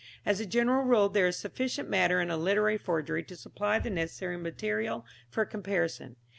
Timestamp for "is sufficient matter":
1.27-2.19